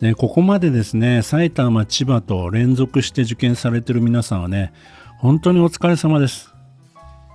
[0.00, 4.72] でここまでですね埼玉千葉と連続して受験されてる皆さんはね
[5.18, 6.52] 本当にお疲れ様です。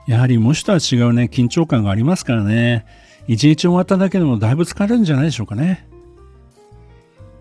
[0.07, 2.85] やはり模試とは違うね緊張感がありますからね。
[3.27, 5.87] 一日終わっただけでもだいぶ疲れるんじゃないでしょうかね。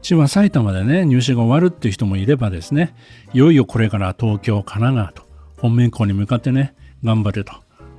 [0.03, 2.95] 千葉埼玉でね入試が終わるっていう人もいればですね
[3.35, 5.23] いよいよこれから東京神奈川と
[5.59, 6.75] 本面校に向かってね
[7.05, 7.53] 頑張ると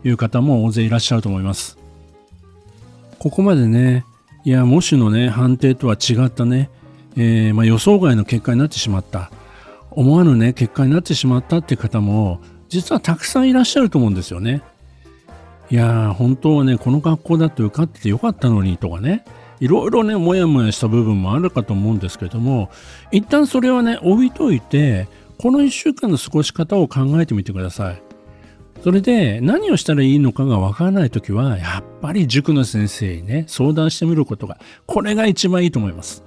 [0.04, 1.78] いう方も大勢いらっしゃると思います。
[3.20, 4.04] ここまでね
[4.44, 6.72] いや模試のね判定とは違ったね
[7.18, 9.32] えー、まあ、予想外の結果になってしまった
[9.92, 14.62] 思わぬね結果になってしまったって方も実はたくさんいらっしゃると思うんですよね。
[15.70, 19.24] いやー本当はねこの学校だと受かっててよかったのにとかね
[19.60, 22.70] いろいろねもやもやした部分もあるかと思うんですけども
[23.12, 28.02] 一旦それはね置いといてこの1週間の過ごし方を考えてみてください。
[28.84, 36.24] それで何をしたらいいのかがわからないときはやっぱり塾の先生にね相談してみることがこれが一番いいと思います。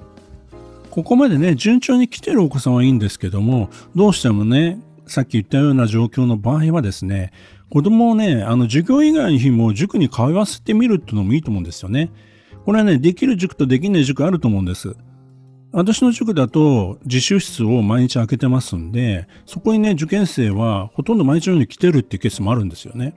[0.95, 4.78] ここまでね、順調に来てるお子さんはいいんですけども、どうしてもね、
[5.09, 7.33] さっき言ったような状況の場合はですね、
[7.69, 12.12] 子供をね、あの授業以外の日も塾に通わせてみるっていうのもいいと思うんですよね。
[12.64, 14.95] これはね、できる塾とできない塾あると思うんです。
[15.73, 23.17] 私の塾だと自習室を毎日開けてますんで、そこにね、受験生はほとんど毎日のように来てるっていうケースもあるんですよね。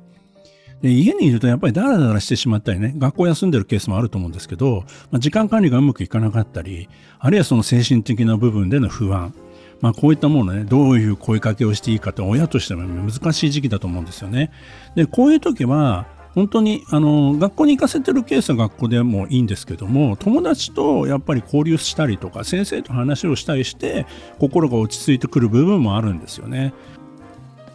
[0.82, 6.88] で家にいるとやっぱりダラダラしてしまったりね、学校休んでるケースもあると思うんですけど、まあ、時間管理がうまくいかなかったり、
[7.20, 9.34] あるいはその精神的な部分での不安、
[9.82, 14.52] まあ、こういったものね、どういう声かけをしていいかって親としても難しい時期だと思うんですよね。
[14.96, 16.06] で、こういう時は、
[16.38, 24.06] 本当にあの学校に行かせてるケースは学校でもいいんですけども友達とやっぱり交流したりとか先生と話をしたりして
[24.38, 26.76] 心が落ち着いてくる部分もあるんですよね。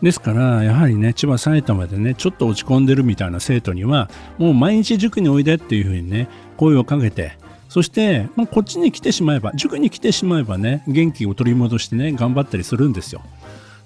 [0.03, 13.23] ですから、やはりね、千葉、埼玉でね、ちょっと落ち込んでるみたいな生徒には、もう毎日塾においでっていうふうにね、声をかけて、そして、まあ、こっちに来てしまえば、塾に来てしまえばね、元気を取り戻してね、頑張ったりするんですよ。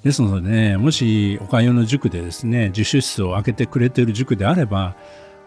[0.03, 4.97] ですのでね、もし、おかゆの塾でですね、自習室を開けてくれてる塾であれば、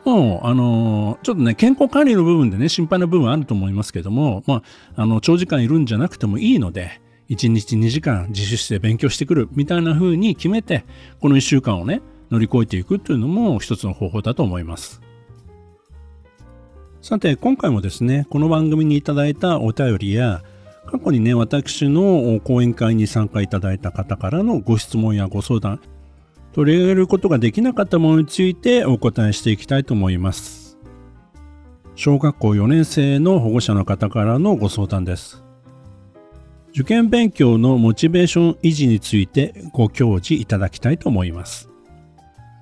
[0.06, 4.62] もう、あのちょっとね、健康管理の部分でね、心配な部分あると思いますけども、ま
[4.96, 10.84] あ、あの、長時間いるんじゃなくてもいいので、1日2時間自習室で勉強してくるみたいな風に決めて、
[11.20, 12.02] この1週間をね、
[12.32, 15.02] 乗り越えていくというのも一つの方法だと思います。
[17.02, 20.44] さて、今回もですね、この番組にいただいたお便りや、
[20.86, 25.80] 過去にね、私の講演会に参加いただいた方からのご質問やご相談、
[26.52, 30.80] 取り上げることができなかったものについてお答えしていきたいと思います。
[31.96, 35.44] 小学校4年生の保護者の方からのご相談です。
[36.72, 41.70] 受験勉強のモチベーション維持についてご教示いただきたいと思います。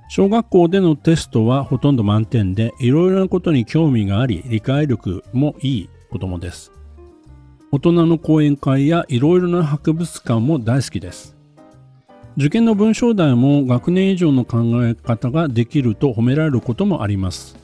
[0.09, 6.71] 小学校でのテストはほとんど満点でいろいろなことに興味があり理解力もいい子供です。
[7.71, 11.35] 大人の講演会やいろいろな博物館も大好きです。
[12.37, 17.57] 受験の文章題も学年以上の考え方ができると褒められることもあります。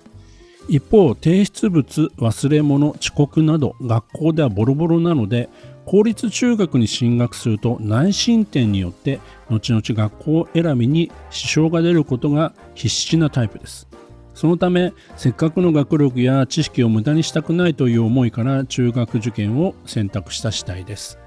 [0.68, 5.50] 一方、提出物、忘れ物、遅刻など学校ではボロボロなので
[5.86, 13.88] 公立中学に進学すると内申点によって後々学校選びに支障が出ることが必至なタイプです。
[14.34, 21.20] そのためせっかくの学力や知識を無駄にしたくないという思いから中学受験を選択した次第です。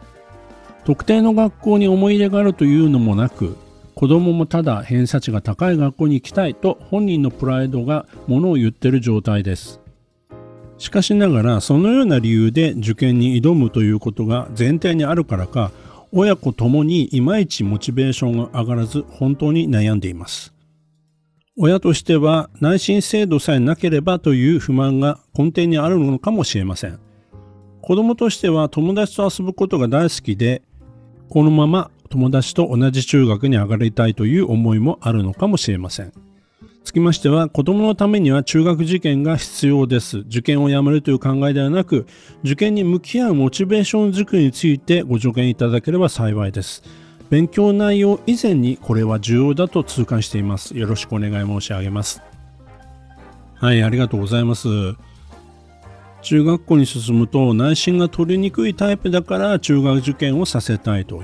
[0.84, 3.56] 特定の学校に思い入れがあるというのもなく
[3.94, 9.80] 子供もただ偏差値が高い学校に行きたいと本人のプライドがものを言ってる状態です。
[10.78, 15.72] しかしながらそのような理由で受験に挑むということが前提にあるからか
[16.12, 20.53] 親子ともにいまいちモチベーションが上がらず本当に悩んでいます。
[21.59, 26.98] 親としては内申制度さえなければという不満が根底にあるのかもしれません。
[27.80, 30.62] 子供としては友達と遊ぶことが大好きで
[31.30, 36.12] このまま友達と同じ中学に上がりたいという思いもあるのかもしれません。
[36.86, 40.18] つきましては、子供のためには中学受験が必要です。
[40.18, 42.06] 受験をやめるという考えではなく、
[42.44, 46.84] 受験に向き合うモチベーション作りについてご助言いただければ幸いです。
[47.28, 50.78] 勉強内容以前にこれは重要だと痛感しています。
[50.78, 52.22] よろしくお願い申し上げます。
[53.56, 54.68] はい、ありがとうございます。
[56.22, 61.22] 中学校に進むと内心が取りにくいタイプだから中学受験をさせたいという、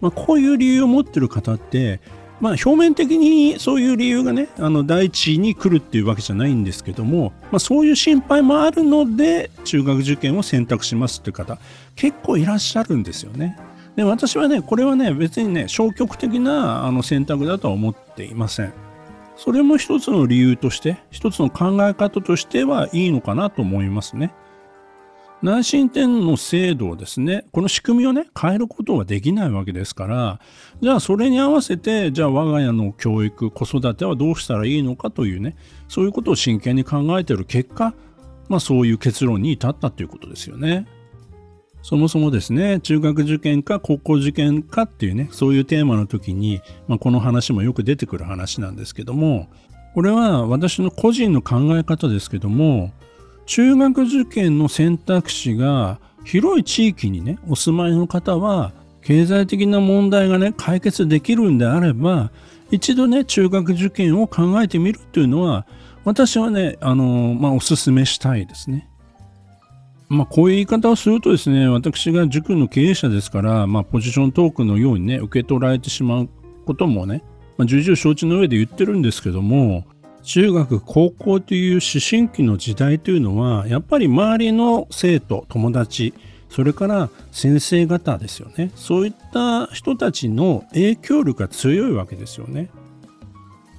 [0.00, 2.00] まあ、こういう理由を持ってる方って
[2.40, 11.58] まあ、表面的にそういう理由がねあの第一に来るっていうわけじゃないんですけども、まあ、そういう心配もあるので中学受験を選択しますって方
[11.96, 13.58] 結構いらっしゃるんですよね。
[13.96, 18.72] で私はねこれはね別にね消極的なあの選択だとは思っていません。
[19.36, 24.32] それも一つの理由として一つの考え方としてはいいのかなと思いますね。
[25.42, 30.40] 内申点の制度をですね、この仕組みをね、変えることはできないわけですから、
[30.82, 35.56] じゃあそれに合わせて、じゃあ我が家の教育、子育てはどうしたらいいのかというね、
[35.88, 37.94] そういうことを真剣に考えている結果、
[38.48, 40.86] まあそういう結論に至ったということですよね。
[41.82, 49.48] そもそもですね、中学受験か高校受験かっていうね、そういうテーマの時に、まあ、この話もよく出てくる話なんですけども、
[49.94, 52.92] これは私の個人の考え方ですけども、
[53.50, 62.30] 中学受験の選択肢が広い地域にね、お住まいの方は、経済的な問題がね、解決できるんであれば、
[62.70, 65.66] 一度ね、中学受験を考えてみるっていうのは、
[66.04, 68.88] 私はね、あの、まあ、お勧めしたいですね。
[70.08, 76.28] まあ、こういう言い方をするとですね、私が塾の経営者ですから、まあ、ポジショントークのようにね、受け取られてしまう
[76.66, 77.24] こともね、
[77.58, 79.86] ま、重々承知の上で言ってるんですけども、
[80.22, 86.14] 中学高校という思春期の時代というのはやっぱり周りの生徒友達
[86.50, 88.72] それから先生方ですよね。
[88.74, 92.70] そういった人たちの影響力が強いわけですよね。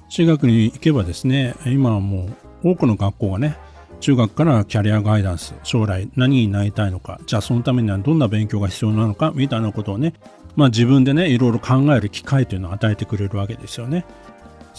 [0.08, 2.28] 中学に行けばですね今はも
[2.62, 3.56] う多くの学校がね
[4.00, 10.12] 中学からキャリアガイダンス将来何になりたいのかじゃあそのためにはどんな勉強が必要なのかみたいなことをね
[10.54, 14.04] まあ自分でねいろいろ考える機会というのを与えてくれるわけですよね。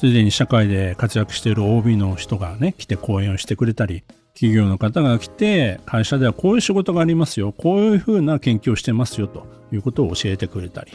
[0.04, 4.04] すでに社会で活躍している OB の人がね、来て講演をしてくれたり、
[4.34, 10.92] 企業の方が来て、会社ではこういう仕事がありますよ、こういうふうな研究をしてますよということを教えてくれたり、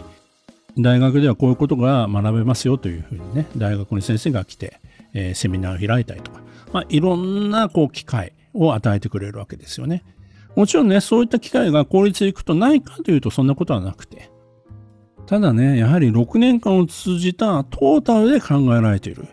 [0.76, 4.78] 大学ではこういうことが学べますよというふうにね、大学の先生が来て、
[5.14, 6.42] えー、セミナーを開いたりとか、
[6.74, 10.04] まあ、いろんなこう機会を与えてくれるわけですよね。
[10.54, 14.28] もちろんね、そういった機会が効率でいくとないかというとそんなことはなくて、
[15.28, 19.26] ただね、やはり6年間を通じたトータルで考えられている。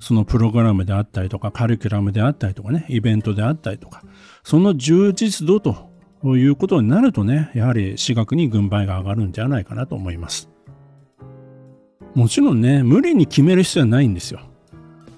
[0.00, 4.02] そのプログラムであったりとか、カリキュラムであったりとかね、イベントであったりとか、
[4.42, 5.88] その充実度と
[6.24, 10.50] いうことになるとね、やはり私学に軍配が上がるんじゃないかなと思います。
[12.16, 14.40] もちろんね、無理に決める必要はないんですよ。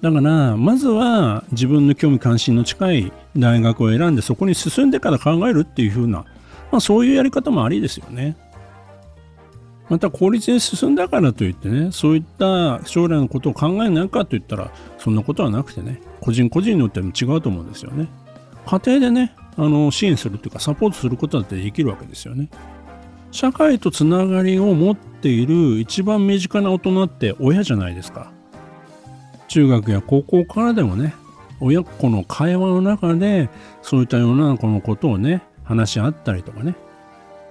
[0.01, 6.23] だから、まずは自分の興味関心の近い大学を選んで、そこに進んでから考えるっていう風な、
[6.71, 8.37] まあそういうやり方もありですよね。
[9.93, 18.07] また効率に進んだからといってねそういった将来のことを考えないかといったらそんなことはなくてね個人個人によっても違うと思うんですよね。
[18.65, 22.49] 家庭でねあの支援するというかサポートすることだってできるわけですよね。
[23.29, 28.31] 社会とつながりを持っている一番身近な大人って親じゃないですか。
[29.47, 31.13] 中学や高校からでもね
[31.59, 33.47] 親子の会話の中で
[33.83, 36.73] そういった世の中のことをね話し合ったりとかね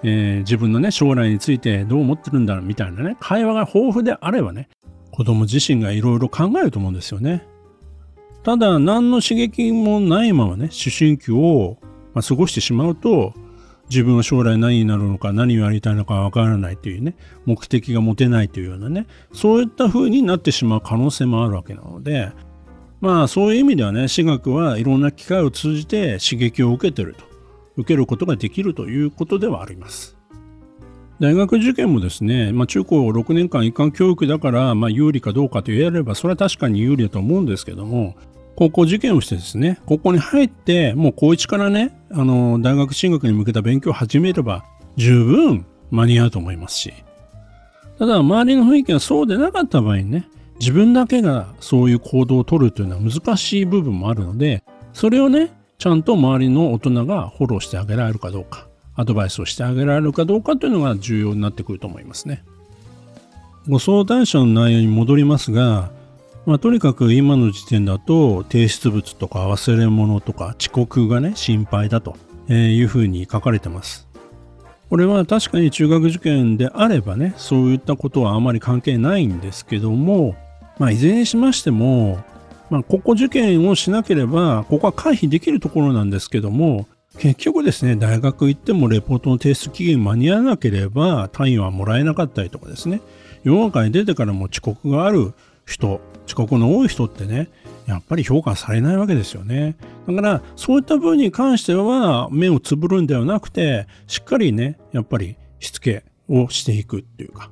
[0.05, 4.69] えー、自分のね、将来についてどう思ってるんだろうみたいなね、会話が豊富であればね、
[5.11, 7.47] 子供自身がいろいろ考えると思うんですよね。
[8.43, 11.79] ただ、何の刺激もないままね、思春期を、
[12.15, 13.33] まあ、過ごしてしまうと、
[13.89, 22.33] 自分は将来何になるのか、何をやりたいのかわからないというね、目的が持てないというようなね、そういった風になってしまう可能性もあるわけなので、
[23.01, 27.32] まあそういう意味ではね、私学はいろんな機会を通じて刺激を受けてると。
[27.77, 30.17] 受けることができるということではあります。
[31.21, 38.17] 大学受験もですね、まあ、中高6年間一貫教育だから、まあ、有利かどうかと言えれば、それは確かに有利だと思うんですけども、
[38.57, 44.65] 高校受験をしてですね、高校に入って、もう高1からね、あの、大学進学に向けた勉強を始めれば、
[44.97, 46.93] 十分間に合うと思いますし、
[47.99, 55.53] ただ、周りの雰囲気がそうでなかった場合にね、自分だけがそういう行動をとるというのは難しい部分もあるので、それをね、
[55.83, 62.45] ちゃんと周りの大人がフォローしてあげられるかどうか、アドバイスをしてあげられるかどうかというのが重要になってくると思いますね。
[63.69, 65.91] ご相談者の内容に戻りますが、
[66.47, 72.17] まあ、とにかく今の時点だと提出物とか忘れ物とか遅刻がね心配だと
[72.49, 74.07] いうふうに書かれてます。
[74.89, 80.37] これは確かに中学受験であればねそういったことはあまり関係ないんですけども、
[80.79, 82.23] まあ、いずれにしましても
[82.73, 86.89] まあ、ここ受験をしなければ、ここは回避できるところなんですけども、
[87.19, 93.03] 結局ですね、大学行ってもレポートの提出期限間に合わなければ単位はもらえなかったりとかですね、
[93.45, 95.35] 世の中に出てからも遅刻がある
[95.67, 97.51] 人、遅刻の多い人ってね、
[97.87, 99.77] やっぱり評価されないわけですよね。
[100.09, 107.51] だからそういった分に関しては目をつぶるんではなくてしっかりねやっぱりしつけをしていくっていうか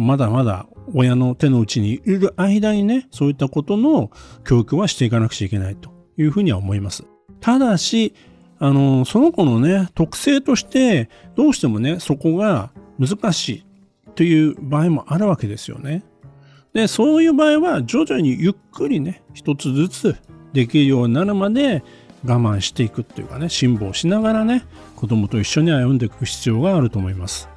[0.00, 4.10] まだまだ親の手の内にいる間にねそういったことの
[4.44, 7.04] 教育はしていかなくちゃいけないというふうには思います。
[7.40, 8.14] ただし
[8.58, 13.66] あのその子のね特性としてどうしてもねそこが難しい
[14.14, 16.02] という場合もあるわけですよね。
[16.76, 20.16] で、そういう場合は徐々にゆっくりね、一つずつ
[20.52, 21.82] できるようになるまで
[22.22, 24.62] 我慢していくっていうかね、辛抱しながらね、
[24.94, 27.48] 子供と一緒に歩んでいく必要があると思います。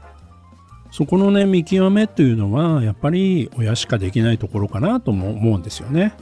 [0.91, 6.13] そこのね、見極めというのは、やっぱり親しかできないところかなとも思うんですよね。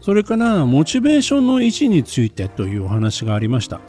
[0.00, 3.80] それから、モチベーションの維持についてというお話がありました。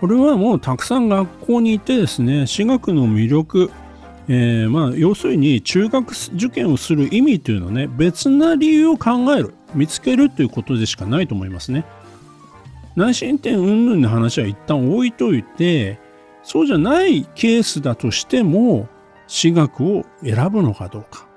[0.00, 3.70] これはもうたくさん学校に行ってですね、私学の魅力、
[4.28, 11.84] えー、まあ要するに中学受験をする意味というのはね別な理由を考える見つけるということでしかないと思いますね
[12.94, 15.98] 内申点云々の話は一旦置いといて
[16.48, 18.88] そうじゃないケースだとしても
[19.26, 21.28] 私学を選ぶのかどうか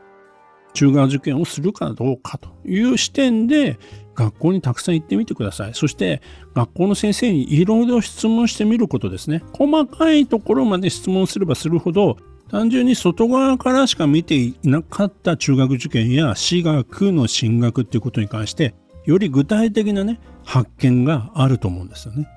[0.73, 3.77] 中学受験をするかどうかという視点で
[4.15, 5.73] 学校にたくさん行ってみてください。
[5.73, 6.21] そして
[6.55, 9.43] 学校の先生にいろいろ質問してみることですね。
[9.51, 12.15] 細かいところまで質問すればするほど
[12.49, 22.29] 単純に外側からしか見ていなかった中学受験や私学の進学っていうことに関してより具体的なね発見があると思うんですよね。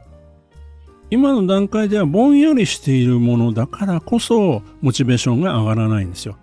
[1.10, 6.36] 今の段階ではぼんやりしているものだからこそモチベーションが上がらないんですよ。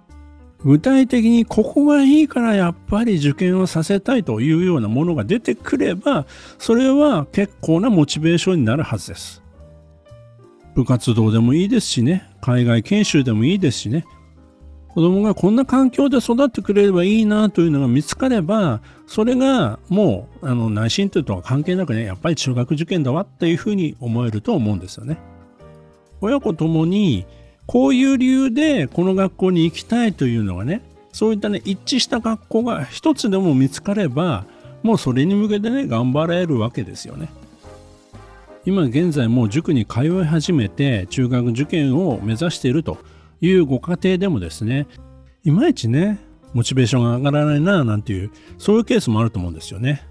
[0.63, 6.27] 具体的にここがいいからやっぱり受験をさせたいというようなものが出てくれば
[6.60, 9.41] それは結構なモチベーションになるはずです。
[10.75, 14.06] 部活動でもいいですしね、海外研修でもいいですしね、
[14.93, 25.17] 子供がこんな環境で育ってくれればいいなというのが見つかれば、それがもうあの内心というとは関係なくね、やっぱり中学受験だわっていうふうに思えると思うんですよね。
[26.19, 27.25] 親子ともに
[27.67, 30.81] こういう理由でこの学校に行きたいというのがね、
[31.13, 34.45] そういったね、一致した学校が一つでも見つかれば、
[34.83, 37.29] もうそれに向けてね、頑張られるわけですよね。
[38.65, 43.00] 今現在もう塾に通い始めて中学受験を目指していると
[43.41, 44.88] いうご家庭でもですね
[45.43, 46.19] いまいちね
[46.53, 50.07] モチベーションが上がらないななんていうそういうケースもあると思うんですよね。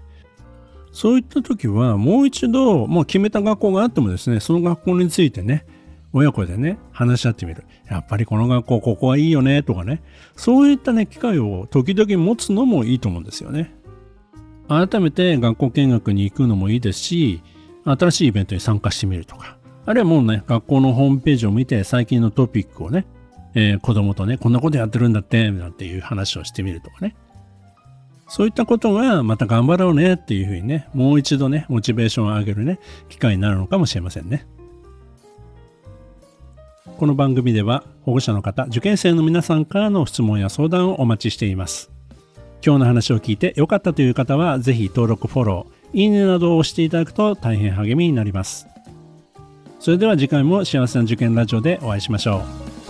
[0.91, 5.65] そういった時はもう一度もう決めた学校があってもですねその学校についてね
[6.11, 7.63] 親子でね話し合ってみる。
[7.89, 10.01] やっぱりこの学校ここはいいよねとかね
[10.35, 13.73] そういったね機会を時々持つのもいいと思うんですよね。
[14.67, 17.41] 改めて学校見学に行くのもいいですし
[17.83, 23.05] 新しいイベントに参加してみるとか、あるいはもうね、学校のホームページを見て最近のトピックをね、
[23.53, 27.15] えー、子供とね、こんなことやってるんだって、なんていう話をしてみるとかね。
[28.27, 32.79] そういったことがまた頑張ろうねっていうふうにね、もう一度ね、モチベーションを上げるね、
[33.09, 34.47] 機会になるのかもしれませんね。
[36.97, 41.91] この番組では保護者の方、受験生の皆さんからの質問や相談をお待ちしています。
[42.65, 48.67] 今日の話を聞いて良かったという方は、ぜひ登録、フォロー、いいねなどを押していただくと大変励みになります。
[49.79, 52.45] それでは次回も幸せな受験ラジオでお会いしましょ
[52.77, 52.80] う。